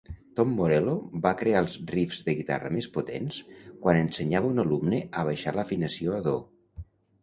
Tom 0.37 0.53
Morello 0.59 0.95
va 1.25 1.33
crear 1.41 1.61
els 1.65 1.75
riffs 1.91 2.25
de 2.31 2.35
guitarra 2.41 2.73
més 2.79 2.89
potents 2.97 3.39
quan 3.85 4.03
ensenyava 4.09 4.53
un 4.57 4.67
alumne 4.69 5.07
a 5.23 5.31
baixar 5.33 5.59
l'afinació 5.63 6.23
a 6.23 6.29
do. 6.33 6.39